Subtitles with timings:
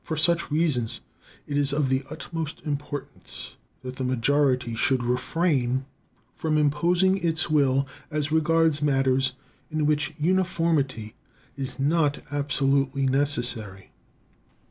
[0.03, 1.01] For such reasons,
[1.45, 3.53] it is of the utmost importance
[3.83, 5.85] that the majority should refrain
[6.33, 9.33] from imposing its will as regards matters
[9.69, 11.13] in which uniformity
[11.55, 13.91] is not absolutely necessary.